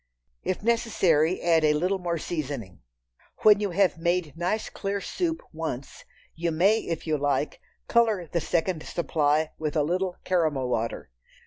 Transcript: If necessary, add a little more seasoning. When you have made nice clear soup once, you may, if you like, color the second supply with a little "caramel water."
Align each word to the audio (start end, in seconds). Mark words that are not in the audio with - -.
If 0.43 0.63
necessary, 0.63 1.43
add 1.43 1.63
a 1.63 1.73
little 1.75 1.99
more 1.99 2.17
seasoning. 2.17 2.81
When 3.43 3.59
you 3.59 3.69
have 3.69 3.99
made 3.99 4.35
nice 4.35 4.67
clear 4.67 4.99
soup 4.99 5.43
once, 5.53 6.05
you 6.33 6.49
may, 6.51 6.79
if 6.79 7.05
you 7.05 7.19
like, 7.19 7.61
color 7.87 8.25
the 8.25 8.41
second 8.41 8.81
supply 8.81 9.51
with 9.59 9.75
a 9.75 9.83
little 9.83 10.15
"caramel 10.23 10.69
water." 10.69 11.11